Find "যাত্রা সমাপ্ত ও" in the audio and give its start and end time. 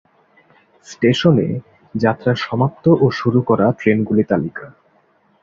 1.95-3.05